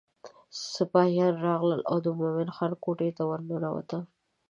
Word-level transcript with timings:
سپاهیان 0.73 1.35
راغلل 1.47 1.81
او 1.91 1.97
د 2.05 2.07
مومن 2.19 2.49
خان 2.55 2.71
کوټې 2.83 3.09
ته 3.17 3.23
ورننوته. 3.29 3.99